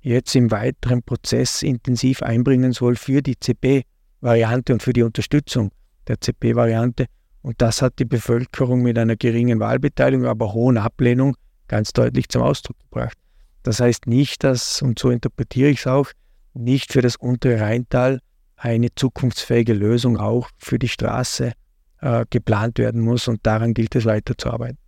jetzt 0.00 0.34
im 0.34 0.50
weiteren 0.50 1.02
Prozess 1.02 1.62
intensiv 1.62 2.22
einbringen 2.22 2.72
soll 2.72 2.96
für 2.96 3.22
die 3.22 3.38
CP-Variante 3.38 4.72
und 4.72 4.82
für 4.82 4.92
die 4.92 5.02
Unterstützung 5.02 5.70
der 6.08 6.20
CP-Variante. 6.20 7.06
Und 7.44 7.60
das 7.60 7.82
hat 7.82 7.98
die 7.98 8.06
Bevölkerung 8.06 8.80
mit 8.80 8.96
einer 8.96 9.16
geringen 9.16 9.60
Wahlbeteiligung, 9.60 10.24
aber 10.24 10.54
hohen 10.54 10.78
Ablehnung 10.78 11.36
ganz 11.68 11.92
deutlich 11.92 12.30
zum 12.30 12.40
Ausdruck 12.40 12.78
gebracht. 12.78 13.18
Das 13.62 13.80
heißt 13.80 14.06
nicht, 14.06 14.42
dass, 14.44 14.80
und 14.80 14.98
so 14.98 15.10
interpretiere 15.10 15.68
ich 15.68 15.80
es 15.80 15.86
auch, 15.86 16.08
nicht 16.54 16.90
für 16.90 17.02
das 17.02 17.16
untere 17.16 17.60
Rheintal 17.60 18.20
eine 18.56 18.94
zukunftsfähige 18.94 19.74
Lösung 19.74 20.16
auch 20.16 20.48
für 20.56 20.78
die 20.78 20.88
Straße 20.88 21.52
äh, 22.00 22.24
geplant 22.30 22.78
werden 22.78 23.02
muss 23.02 23.28
und 23.28 23.40
daran 23.42 23.74
gilt 23.74 23.94
es 23.94 24.06
weiterzuarbeiten. 24.06 24.78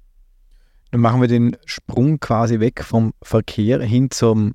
Dann 0.93 1.03
machen 1.03 1.21
wir 1.21 1.29
den 1.29 1.59
Sprung 1.67 2.21
quasi 2.21 2.59
weg 2.59 2.83
vom 2.83 3.13
Verkehr 3.23 3.83
hin 3.83 4.11
zum 4.11 4.55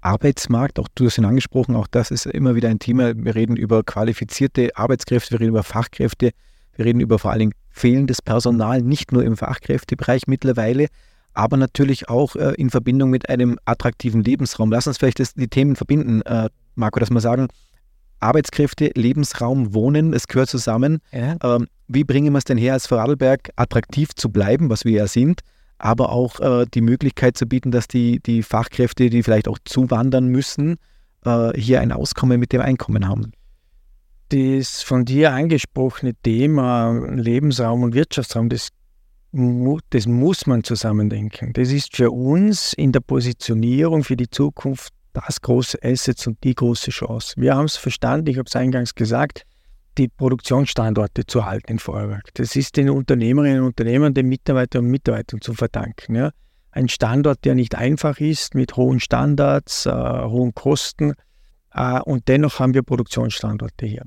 Arbeitsmarkt. 0.00 0.80
Auch 0.80 0.88
du 0.96 1.06
hast 1.06 1.18
ihn 1.18 1.24
angesprochen, 1.24 1.76
auch 1.76 1.86
das 1.86 2.10
ist 2.10 2.26
immer 2.26 2.56
wieder 2.56 2.70
ein 2.70 2.80
Thema. 2.80 3.14
Wir 3.16 3.36
reden 3.36 3.54
über 3.54 3.84
qualifizierte 3.84 4.76
Arbeitskräfte, 4.76 5.30
wir 5.30 5.40
reden 5.40 5.50
über 5.50 5.62
Fachkräfte, 5.62 6.32
wir 6.76 6.84
reden 6.84 7.00
über 7.00 7.18
vor 7.18 7.30
allen 7.30 7.40
Dingen 7.40 7.54
fehlendes 7.70 8.22
Personal, 8.22 8.82
nicht 8.82 9.12
nur 9.12 9.24
im 9.24 9.36
Fachkräftebereich 9.36 10.22
mittlerweile, 10.26 10.86
aber 11.34 11.56
natürlich 11.56 12.08
auch 12.08 12.36
äh, 12.36 12.54
in 12.56 12.70
Verbindung 12.70 13.10
mit 13.10 13.28
einem 13.28 13.58
attraktiven 13.64 14.24
Lebensraum. 14.24 14.70
Lass 14.70 14.86
uns 14.86 14.98
vielleicht 14.98 15.20
das, 15.20 15.34
die 15.34 15.48
Themen 15.48 15.76
verbinden, 15.76 16.22
äh, 16.22 16.48
Marco, 16.74 16.98
dass 16.98 17.10
wir 17.10 17.20
sagen, 17.20 17.48
Arbeitskräfte, 18.20 18.90
Lebensraum, 18.94 19.74
Wohnen, 19.74 20.14
es 20.14 20.26
gehört 20.26 20.48
zusammen. 20.48 20.98
Ja. 21.12 21.36
Ähm, 21.42 21.66
wie 21.88 22.04
bringen 22.04 22.32
wir 22.32 22.38
es 22.38 22.44
denn 22.44 22.58
her, 22.58 22.72
als 22.72 22.86
Vorarlberg 22.86 23.50
attraktiv 23.56 24.14
zu 24.14 24.30
bleiben, 24.30 24.70
was 24.70 24.84
wir 24.84 24.92
ja 24.92 25.06
sind, 25.06 25.40
aber 25.78 26.10
auch 26.10 26.40
äh, 26.40 26.64
die 26.72 26.80
Möglichkeit 26.80 27.36
zu 27.36 27.46
bieten, 27.46 27.70
dass 27.70 27.88
die, 27.88 28.20
die 28.20 28.42
Fachkräfte, 28.42 29.10
die 29.10 29.22
vielleicht 29.22 29.48
auch 29.48 29.58
zuwandern 29.64 30.28
müssen, 30.28 30.76
äh, 31.24 31.52
hier 31.60 31.80
ein 31.80 31.92
Auskommen 31.92 32.40
mit 32.40 32.52
dem 32.52 32.62
Einkommen 32.62 33.06
haben? 33.06 33.32
Das 34.30 34.82
von 34.82 35.04
dir 35.04 35.32
angesprochene 35.32 36.14
Thema 36.14 36.90
Lebensraum 37.14 37.84
und 37.84 37.94
Wirtschaftsraum, 37.94 38.48
das, 38.48 38.70
das 39.90 40.06
muss 40.06 40.46
man 40.46 40.64
zusammendenken. 40.64 41.52
Das 41.52 41.70
ist 41.70 41.94
für 41.94 42.10
uns 42.10 42.72
in 42.72 42.90
der 42.90 43.00
Positionierung 43.00 44.02
für 44.02 44.16
die 44.16 44.28
Zukunft 44.28 44.92
das 45.12 45.40
große 45.40 45.78
Asset 45.82 46.26
und 46.26 46.42
die 46.42 46.54
große 46.54 46.90
Chance. 46.90 47.34
Wir 47.36 47.54
haben 47.54 47.66
es 47.66 47.76
verstanden, 47.76 48.28
ich 48.28 48.38
habe 48.38 48.46
es 48.46 48.56
eingangs 48.56 48.94
gesagt, 48.94 49.44
die 49.96 50.08
Produktionsstandorte 50.08 51.24
zu 51.24 51.46
halten 51.46 51.72
in 51.72 51.78
Vorarlberg. 51.78 52.34
Das 52.34 52.54
ist 52.56 52.76
den 52.76 52.90
Unternehmerinnen 52.90 53.60
und 53.60 53.68
Unternehmern, 53.68 54.12
den 54.12 54.28
Mitarbeiterinnen 54.28 54.88
und 54.88 54.90
Mitarbeitern 54.90 55.40
zu 55.40 55.54
verdanken. 55.54 56.16
Ja. 56.16 56.30
Ein 56.70 56.88
Standort, 56.88 57.44
der 57.44 57.54
nicht 57.54 57.74
einfach 57.74 58.20
ist, 58.20 58.54
mit 58.54 58.76
hohen 58.76 59.00
Standards, 59.00 59.86
äh, 59.86 59.90
hohen 59.90 60.54
Kosten 60.54 61.14
äh, 61.72 62.00
und 62.00 62.28
dennoch 62.28 62.58
haben 62.58 62.74
wir 62.74 62.82
Produktionsstandorte 62.82 63.86
hier. 63.86 64.02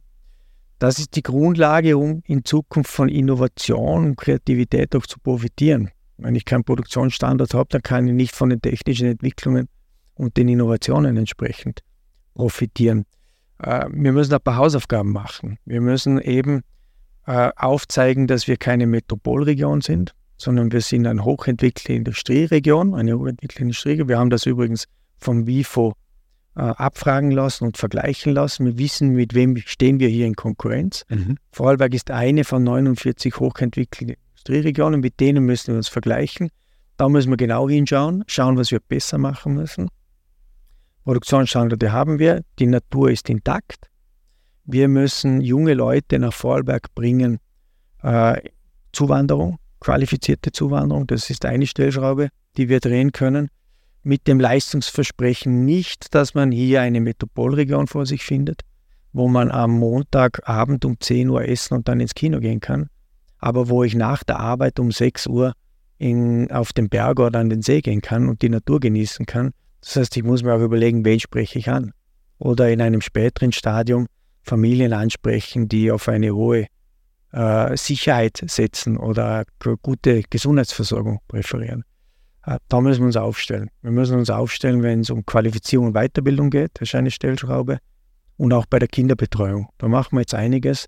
Das 0.79 0.97
ist 0.97 1.15
die 1.17 1.23
Grundlage, 1.23 1.97
um 1.97 2.23
in 2.25 2.45
Zukunft 2.45 2.89
von 2.91 3.09
Innovation 3.09 4.05
und 4.05 4.15
Kreativität 4.15 4.95
auch 4.95 5.05
zu 5.05 5.19
profitieren. 5.19 5.91
Wenn 6.17 6.35
ich 6.35 6.45
keinen 6.45 6.63
Produktionsstandort 6.63 7.53
habe, 7.53 7.67
dann 7.69 7.81
kann 7.81 8.07
ich 8.07 8.13
nicht 8.13 8.33
von 8.33 8.49
den 8.49 8.61
technischen 8.61 9.07
Entwicklungen 9.07 9.67
und 10.15 10.37
den 10.37 10.47
Innovationen 10.47 11.17
entsprechend 11.17 11.81
profitieren. 12.33 13.05
Äh, 13.61 13.87
wir 13.91 14.13
müssen 14.13 14.33
ein 14.33 14.41
paar 14.41 14.55
Hausaufgaben 14.55 15.11
machen. 15.11 15.59
Wir 15.65 15.81
müssen 15.81 16.19
eben 16.19 16.61
äh, 17.27 17.51
aufzeigen, 17.57 18.27
dass 18.27 18.47
wir 18.47 18.55
keine 18.55 18.87
Metropolregion 18.87 19.81
sind, 19.81 20.15
sondern 20.37 20.71
wir 20.71 20.81
sind 20.81 21.05
eine 21.07 21.25
hochentwickelte 21.25 21.93
Industrieregion, 21.93 22.95
eine 22.95 23.17
hochentwickelte 23.17 23.63
Industrieregion. 23.63 24.07
Wir 24.07 24.17
haben 24.17 24.29
das 24.29 24.45
übrigens 24.45 24.85
vom 25.17 25.45
WIFO 25.45 25.93
abfragen 26.61 27.31
lassen 27.31 27.65
und 27.65 27.77
vergleichen 27.77 28.33
lassen. 28.33 28.65
Wir 28.65 28.77
wissen, 28.77 29.11
mit 29.11 29.33
wem 29.33 29.57
stehen 29.57 29.99
wir 29.99 30.09
hier 30.09 30.25
in 30.25 30.35
Konkurrenz. 30.35 31.05
Mhm. 31.09 31.37
Vorarlberg 31.51 31.93
ist 31.93 32.11
eine 32.11 32.43
von 32.43 32.63
49 32.63 33.35
hochentwickelten 33.39 34.15
Industrieregionen, 34.31 34.99
mit 34.99 35.19
denen 35.19 35.45
müssen 35.45 35.73
wir 35.73 35.77
uns 35.77 35.87
vergleichen. 35.87 36.49
Da 36.97 37.07
müssen 37.07 37.29
wir 37.29 37.37
genau 37.37 37.69
hinschauen, 37.69 38.23
schauen, 38.27 38.57
was 38.57 38.71
wir 38.71 38.79
besser 38.79 39.17
machen 39.17 39.53
müssen. 39.53 39.87
Produktionsstandorte 41.05 41.91
haben 41.91 42.19
wir, 42.19 42.43
die 42.59 42.67
Natur 42.67 43.09
ist 43.09 43.29
intakt. 43.29 43.89
Wir 44.65 44.87
müssen 44.87 45.41
junge 45.41 45.73
Leute 45.73 46.19
nach 46.19 46.33
Vorarlberg 46.33 46.93
bringen, 46.93 47.39
äh, 48.03 48.39
Zuwanderung, 48.91 49.57
qualifizierte 49.79 50.51
Zuwanderung, 50.51 51.07
das 51.07 51.29
ist 51.29 51.45
eine 51.45 51.65
Stellschraube, 51.65 52.29
die 52.57 52.69
wir 52.69 52.79
drehen 52.79 53.11
können, 53.11 53.49
mit 54.09 54.27
dem 54.27 54.39
Leistungsversprechen 54.39 55.65
nicht, 55.65 56.15
dass 56.15 56.33
man 56.33 56.51
hier 56.51 56.81
eine 56.81 56.99
Metropolregion 56.99 57.85
vor 57.85 58.07
sich 58.07 58.23
findet, 58.23 58.61
wo 59.13 59.27
man 59.27 59.51
am 59.51 59.69
Montagabend 59.77 60.83
um 60.83 60.99
10 60.99 61.29
Uhr 61.29 61.47
essen 61.47 61.75
und 61.75 61.87
dann 61.87 61.99
ins 61.99 62.15
Kino 62.15 62.39
gehen 62.39 62.59
kann, 62.59 62.89
aber 63.37 63.69
wo 63.69 63.83
ich 63.83 63.93
nach 63.93 64.23
der 64.23 64.39
Arbeit 64.39 64.79
um 64.79 64.91
6 64.91 65.27
Uhr 65.27 65.53
in, 65.99 66.49
auf 66.49 66.73
den 66.73 66.89
Berg 66.89 67.19
oder 67.19 67.37
an 67.37 67.51
den 67.51 67.61
See 67.61 67.81
gehen 67.81 68.01
kann 68.01 68.27
und 68.27 68.41
die 68.41 68.49
Natur 68.49 68.79
genießen 68.79 69.27
kann. 69.27 69.51
Das 69.81 69.95
heißt, 69.95 70.17
ich 70.17 70.23
muss 70.23 70.41
mir 70.41 70.55
auch 70.55 70.61
überlegen, 70.61 71.05
wen 71.05 71.19
spreche 71.19 71.59
ich 71.59 71.69
an. 71.69 71.91
Oder 72.39 72.71
in 72.71 72.81
einem 72.81 73.01
späteren 73.01 73.51
Stadium 73.51 74.07
Familien 74.41 74.91
ansprechen, 74.91 75.67
die 75.67 75.91
auf 75.91 76.09
eine 76.09 76.33
hohe 76.33 76.65
äh, 77.31 77.77
Sicherheit 77.77 78.43
setzen 78.47 78.97
oder 78.97 79.43
gute 79.83 80.23
Gesundheitsversorgung 80.27 81.19
präferieren. 81.27 81.83
Äh, 82.45 82.57
da 82.67 82.81
müssen 82.81 83.01
wir 83.01 83.07
uns 83.07 83.17
aufstellen. 83.17 83.69
Wir 83.81 83.91
müssen 83.91 84.17
uns 84.17 84.29
aufstellen, 84.29 84.83
wenn 84.83 85.01
es 85.01 85.09
um 85.09 85.25
Qualifizierung 85.25 85.87
und 85.87 85.93
Weiterbildung 85.93 86.49
geht, 86.49 86.71
das 86.75 86.89
ist 86.89 86.95
eine 86.95 87.11
Stellschraube. 87.11 87.79
Und 88.37 88.53
auch 88.53 88.65
bei 88.65 88.79
der 88.79 88.87
Kinderbetreuung. 88.87 89.67
Da 89.77 89.87
machen 89.89 90.15
wir 90.15 90.21
jetzt 90.21 90.33
einiges. 90.33 90.85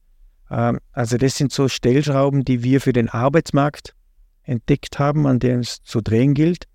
Ähm, 0.50 0.80
also 0.92 1.18
das 1.18 1.36
sind 1.36 1.52
so 1.52 1.68
Stellschrauben, 1.68 2.46
die 2.46 2.64
wir 2.64 2.80
für 2.82 2.94
den 2.94 3.10
Arbeitsmarkt 3.10 3.94
entdeckt 4.44 5.00
haben, 5.00 5.28
an 5.28 5.40
denen 5.40 5.62
es 5.62 5.82
zu 5.84 6.02
drehen 6.02 6.34
gilt, 6.34 6.66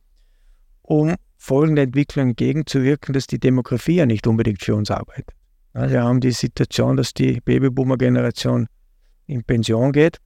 um 0.82 1.14
folgende 1.36 1.82
Entwicklung 1.82 2.30
entgegenzuwirken, 2.30 3.12
dass 3.12 3.26
die 3.26 3.38
Demografie 3.38 3.96
ja 3.96 4.06
nicht 4.06 4.26
unbedingt 4.26 4.62
für 4.62 4.74
uns 4.74 4.90
arbeitet. 4.90 5.30
Wir 5.72 6.02
haben 6.02 6.20
die 6.20 6.30
Situation, 6.30 6.96
dass 6.96 7.12
die 7.12 7.40
Babyboomer-Generation 7.42 8.66
in 9.26 9.44
Pension 9.44 9.92
geht. 9.92 10.18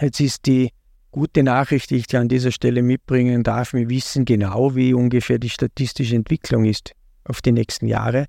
Jetzt 0.00 0.20
ist 0.20 0.46
die 0.46 0.70
gute 1.10 1.42
Nachricht, 1.42 1.90
die 1.90 1.96
ich 1.96 2.06
dir 2.06 2.20
an 2.20 2.28
dieser 2.28 2.52
Stelle 2.52 2.82
mitbringen 2.82 3.42
darf. 3.42 3.72
Wir 3.72 3.88
wissen 3.88 4.24
genau, 4.24 4.74
wie 4.74 4.94
ungefähr 4.94 5.38
die 5.38 5.50
statistische 5.50 6.16
Entwicklung 6.16 6.64
ist 6.64 6.92
auf 7.24 7.42
die 7.42 7.52
nächsten 7.52 7.86
Jahre. 7.86 8.26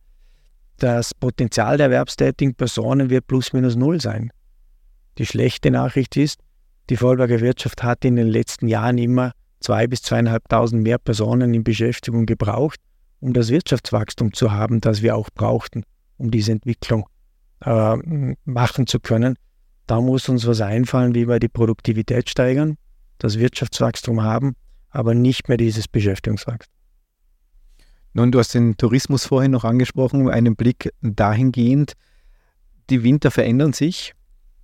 Das 0.77 1.13
Potenzial 1.13 1.77
der 1.77 1.87
erwerbstätigen 1.87 2.55
Personen 2.55 3.09
wird 3.09 3.27
plus 3.27 3.53
minus 3.53 3.75
null 3.75 4.01
sein. 4.01 4.31
Die 5.17 5.25
schlechte 5.25 5.69
Nachricht 5.69 6.17
ist, 6.17 6.39
die 6.89 6.97
Vorarlberger 6.97 7.41
Wirtschaft 7.41 7.83
hat 7.83 8.03
in 8.03 8.15
den 8.15 8.27
letzten 8.27 8.67
Jahren 8.67 8.97
immer 8.97 9.33
zwei 9.59 9.85
bis 9.85 10.01
zweieinhalbtausend 10.01 10.81
mehr 10.81 10.97
Personen 10.97 11.53
in 11.53 11.63
Beschäftigung 11.63 12.25
gebraucht, 12.25 12.79
um 13.19 13.33
das 13.33 13.49
Wirtschaftswachstum 13.49 14.33
zu 14.33 14.51
haben, 14.51 14.81
das 14.81 15.01
wir 15.03 15.15
auch 15.15 15.29
brauchten, 15.33 15.83
um 16.17 16.31
diese 16.31 16.51
Entwicklung 16.51 17.07
äh, 17.63 18.35
machen 18.45 18.87
zu 18.87 18.99
können. 18.99 19.35
Da 19.87 19.99
muss 19.99 20.29
uns 20.29 20.47
was 20.47 20.61
einfallen, 20.61 21.15
wie 21.15 21.27
wir 21.27 21.39
die 21.39 21.49
Produktivität 21.49 22.29
steigern, 22.29 22.77
das 23.17 23.37
Wirtschaftswachstum 23.37 24.21
haben, 24.21 24.55
aber 24.89 25.13
nicht 25.13 25.47
mehr 25.47 25.57
dieses 25.57 25.87
Beschäftigungswachstum. 25.87 26.73
Nun, 28.13 28.31
du 28.31 28.39
hast 28.39 28.53
den 28.53 28.75
Tourismus 28.75 29.25
vorhin 29.25 29.51
noch 29.51 29.63
angesprochen, 29.63 30.29
einen 30.29 30.55
Blick 30.55 30.91
dahingehend. 31.01 31.93
Die 32.89 33.03
Winter 33.03 33.31
verändern 33.31 33.71
sich. 33.71 34.13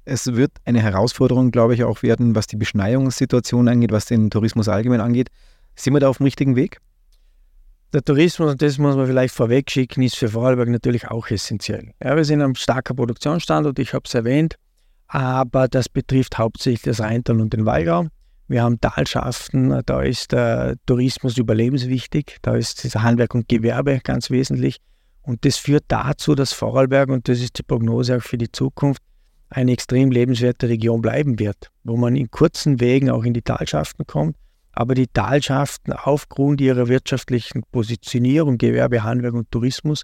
Es 0.03 0.33
wird 0.35 0.51
eine 0.65 0.81
Herausforderung, 0.81 1.51
glaube 1.51 1.73
ich, 1.73 1.83
auch 1.83 2.03
werden, 2.03 2.35
was 2.35 2.47
die 2.47 2.57
Beschneiungssituation 2.57 3.67
angeht, 3.67 3.91
was 3.91 4.05
den 4.05 4.29
Tourismus 4.29 4.67
allgemein 4.67 5.01
angeht. 5.01 5.29
Sind 5.75 5.93
wir 5.93 5.99
da 5.99 6.09
auf 6.09 6.17
dem 6.17 6.25
richtigen 6.25 6.55
Weg? 6.55 6.79
Der 7.93 8.03
Tourismus, 8.03 8.51
und 8.51 8.61
das 8.61 8.77
muss 8.77 8.97
man 8.97 9.07
vielleicht 9.07 9.33
vorweg 9.33 9.71
schicken, 9.71 10.01
ist 10.01 10.17
für 10.17 10.27
Vorarlberg 10.27 10.67
natürlich 10.67 11.07
auch 11.07 11.29
essentiell. 11.29 11.93
Ja, 12.03 12.17
wir 12.17 12.25
sind 12.25 12.41
ein 12.41 12.55
starker 12.55 12.93
Produktionsstandort, 12.93 13.79
ich 13.79 13.93
habe 13.93 14.03
es 14.05 14.13
erwähnt 14.13 14.57
aber 15.07 15.67
das 15.67 15.89
betrifft 15.89 16.37
hauptsächlich 16.37 16.81
das 16.81 16.99
Rheintal 16.99 17.39
und 17.39 17.53
den 17.53 17.65
Wallgau. 17.65 18.07
Wir 18.49 18.63
haben 18.63 18.79
Talschaften, 18.79 19.81
da 19.85 20.01
ist 20.01 20.31
der 20.31 20.75
Tourismus 20.85 21.37
überlebenswichtig, 21.37 22.37
da 22.41 22.55
ist 22.55 22.85
das 22.85 22.95
Handwerk 22.95 23.35
und 23.35 23.49
Gewerbe 23.49 23.99
ganz 24.03 24.29
wesentlich. 24.29 24.77
Und 25.21 25.43
das 25.43 25.57
führt 25.57 25.83
dazu, 25.89 26.35
dass 26.35 26.53
Vorarlberg, 26.53 27.09
und 27.09 27.27
das 27.27 27.41
ist 27.41 27.57
die 27.57 27.63
Prognose 27.63 28.17
auch 28.17 28.21
für 28.21 28.37
die 28.37 28.51
Zukunft, 28.51 29.01
eine 29.49 29.71
extrem 29.73 30.11
lebenswerte 30.11 30.69
Region 30.69 31.01
bleiben 31.01 31.39
wird, 31.39 31.71
wo 31.83 31.97
man 31.97 32.15
in 32.15 32.31
kurzen 32.31 32.79
Wegen 32.79 33.09
auch 33.09 33.23
in 33.23 33.33
die 33.33 33.41
Talschaften 33.41 34.05
kommt, 34.05 34.35
aber 34.71 34.93
die 34.93 35.07
Talschaften 35.07 35.93
aufgrund 35.93 36.61
ihrer 36.61 36.87
wirtschaftlichen 36.87 37.63
Positionierung, 37.71 38.57
Gewerbe, 38.57 39.03
Handwerk 39.03 39.33
und 39.33 39.51
Tourismus 39.51 40.03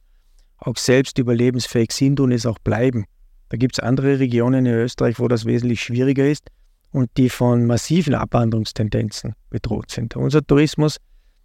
auch 0.57 0.77
selbst 0.77 1.17
überlebensfähig 1.17 1.91
sind 1.91 2.19
und 2.19 2.31
es 2.31 2.45
auch 2.45 2.59
bleiben. 2.59 3.05
Da 3.53 3.57
gibt 3.57 3.77
es 3.77 3.79
andere 3.83 4.17
Regionen 4.17 4.65
in 4.65 4.73
Österreich, 4.73 5.19
wo 5.19 5.27
das 5.27 5.45
wesentlich 5.45 5.79
schwieriger 5.79 6.27
ist 6.27 6.49
und 6.91 7.11
die 7.17 7.29
von 7.29 7.67
massiven 7.67 8.15
Abwanderungstendenzen 8.15 9.35
bedroht 9.51 9.91
sind. 9.91 10.15
Unser 10.15 10.43
Tourismus 10.43 10.97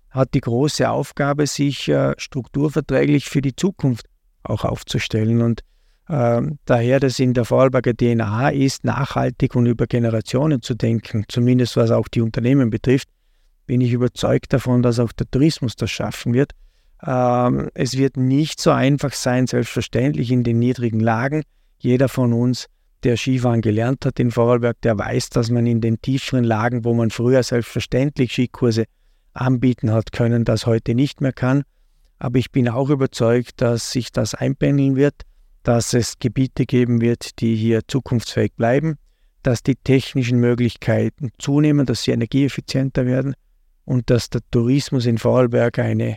hat 0.08 0.32
die 0.32 0.40
große 0.40 0.88
Aufgabe, 0.88 1.46
sich 1.46 1.86
äh, 1.90 2.14
strukturverträglich 2.16 3.28
für 3.28 3.42
die 3.42 3.54
Zukunft 3.54 4.06
auch 4.42 4.64
aufzustellen. 4.64 5.42
Und 5.42 5.60
äh, 6.08 6.40
daher, 6.64 6.98
dass 6.98 7.18
in 7.18 7.34
der 7.34 7.44
Vorarlberger 7.44 7.92
DNA 7.94 8.52
ist, 8.52 8.84
nachhaltig 8.84 9.54
und 9.54 9.66
über 9.66 9.86
Generationen 9.86 10.62
zu 10.62 10.74
denken, 10.74 11.26
zumindest 11.28 11.76
was 11.76 11.90
auch 11.90 12.08
die 12.08 12.22
Unternehmen 12.22 12.70
betrifft, 12.70 13.10
bin 13.66 13.82
ich 13.82 13.92
überzeugt 13.92 14.54
davon, 14.54 14.82
dass 14.82 14.98
auch 14.98 15.12
der 15.12 15.30
Tourismus 15.30 15.76
das 15.76 15.90
schaffen 15.90 16.32
wird. 16.32 16.52
Ähm, 17.06 17.68
es 17.74 17.98
wird 17.98 18.16
nicht 18.16 18.62
so 18.62 18.70
einfach 18.70 19.12
sein, 19.12 19.46
selbstverständlich 19.46 20.32
in 20.32 20.42
den 20.42 20.58
niedrigen 20.58 21.00
Lagen, 21.00 21.42
jeder 21.78 22.08
von 22.08 22.32
uns, 22.32 22.66
der 23.04 23.16
Skifahren 23.16 23.61
gelernt 23.61 24.04
hat 24.04 24.18
in 24.18 24.30
Vorarlberg, 24.30 24.80
der 24.82 24.99
weiß, 24.99 25.30
dass 25.30 25.50
man 25.50 25.66
in 25.66 25.80
den 25.80 26.00
tieferen 26.00 26.44
Lagen, 26.44 26.85
wo 26.85 26.94
man 26.94 27.11
früher 27.11 27.42
selbstverständlich 27.42 28.32
Skikurse 28.32 28.85
anbieten 29.35 29.92
hat 29.92 30.12
können, 30.12 30.44
das 30.44 30.66
heute 30.66 30.94
nicht 30.94 31.20
mehr 31.20 31.32
kann. 31.32 31.62
Aber 32.18 32.38
ich 32.38 32.50
bin 32.50 32.68
auch 32.68 32.90
überzeugt, 32.90 33.61
dass 33.61 33.92
sich 33.92 34.11
das 34.11 34.35
einpendeln 34.35 34.97
wird, 34.97 35.23
dass 35.62 35.94
es 35.94 36.18
Gebiete 36.18 36.66
geben 36.66 37.00
wird, 37.00 37.40
die 37.40 37.54
hier 37.54 37.82
zukunftsfähig 37.87 38.54
bleiben, 38.56 38.97
dass 39.42 39.62
die 39.62 39.76
technischen 39.76 40.40
Möglichkeiten 40.40 41.30
zunehmen, 41.38 41.87
dass 41.87 42.02
sie 42.02 42.11
energieeffizienter 42.11 43.06
werden 43.06 43.35
und 43.85 44.11
dass 44.11 44.30
der 44.30 44.40
Tourismus 44.50 45.06
in 45.06 45.18
Vorarlberg 45.18 45.78
eine 45.78 46.16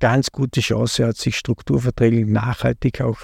ganz 0.00 0.32
gute 0.32 0.60
Chance 0.60 1.06
hat, 1.06 1.16
sich 1.16 1.36
strukturverträglich 1.36 2.26
nachhaltig 2.26 3.00
auch 3.00 3.18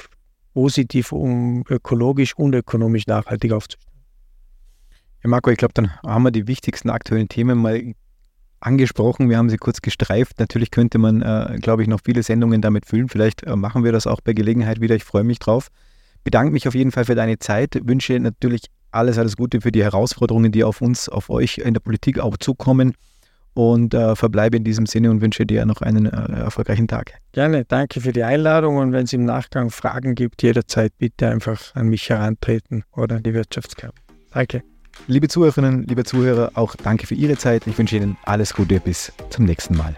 positiv, 0.53 1.13
um 1.13 1.65
ökologisch 1.69 2.37
und 2.37 2.55
ökonomisch 2.55 3.07
nachhaltig 3.07 3.53
aufzustellen. 3.53 3.93
Ja, 5.23 5.31
Marco, 5.31 5.51
ich 5.51 5.59
glaube, 5.59 5.75
dann 5.75 5.93
haben 6.03 6.25
wir 6.25 6.31
die 6.31 6.47
wichtigsten 6.47 6.91
aktuellen 6.91 7.29
Themen 7.29 7.59
mal 7.59 7.95
angesprochen. 8.61 9.29
Wir 9.29 9.39
haben 9.39 9.51
sie 9.51 9.57
kurz 9.57 9.81
gestreift. 9.81 10.39
Natürlich 10.39 10.71
könnte 10.71 10.99
man, 10.99 11.23
äh, 11.23 11.59
glaube 11.61 11.83
ich, 11.83 11.89
noch 11.89 12.01
viele 12.05 12.23
Sendungen 12.23 12.61
damit 12.61 12.87
füllen. 12.87 13.09
Vielleicht 13.09 13.43
äh, 13.45 13.57
machen 13.57 13.85
wir 13.85 13.93
das 13.93 14.07
auch 14.07 14.21
bei 14.21 14.33
Gelegenheit 14.33 14.81
wieder. 14.81 14.95
Ich 14.95 15.05
freue 15.05 15.25
mich 15.25 15.39
drauf. 15.39 15.69
Bedanke 16.25 16.53
mich 16.53 16.69
auf 16.69 16.75
jeden 16.75 16.93
Fall 16.93 17.05
für 17.05 17.15
deine 17.15 17.39
Zeit. 17.39 17.81
Wünsche 17.85 18.19
natürlich 18.21 18.63
alles, 18.91 19.19
alles 19.19 19.37
Gute 19.37 19.61
für 19.61 19.73
die 19.73 19.83
Herausforderungen, 19.83 20.53
die 20.53 20.65
auf 20.65 20.81
uns, 20.81 21.09
auf 21.09 21.31
euch 21.31 21.59
in 21.59 21.75
der 21.75 21.81
Politik 21.81 22.21
auch 22.21 22.37
zukommen 22.37 22.95
und 23.55 23.95
äh, 23.95 24.17
verbleibe 24.17 24.57
in 24.57 24.65
diesem 24.65 24.87
Sinne 24.87 25.11
und 25.11 25.21
wünsche 25.21 25.47
dir 25.47 25.65
noch 25.67 25.83
einen 25.83 26.07
äh, 26.07 26.41
erfolgreichen 26.41 26.89
Tag. 26.89 27.15
Gerne, 27.33 27.65
danke 27.65 28.01
für 28.01 28.13
die 28.13 28.23
Einladung 28.23 28.77
und 28.77 28.93
wenn 28.93 29.05
es 29.05 29.13
im 29.13 29.25
Nachgang 29.25 29.71
Fragen 29.71 30.15
gibt, 30.15 30.43
jederzeit 30.43 30.93
bitte 30.99 31.29
einfach 31.29 31.75
an 31.75 31.89
mich 31.89 32.09
herantreten 32.09 32.85
oder 32.93 33.17
an 33.17 33.23
die 33.23 33.35
Wirtschaftskammer. 33.35 33.95
Danke. 34.33 34.63
Liebe 35.07 35.29
Zuhörerinnen, 35.29 35.85
liebe 35.85 36.05
Zuhörer, 36.05 36.53
auch 36.55 36.77
danke 36.77 37.07
für 37.07 37.15
Ihre 37.15 37.37
Zeit. 37.37 37.67
Ich 37.67 37.79
wünsche 37.79 37.97
Ihnen 37.97 38.17
alles 38.25 38.55
Gute 38.55 38.79
bis 38.79 39.13
zum 39.31 39.47
nächsten 39.47 39.77
Mal. 39.77 39.97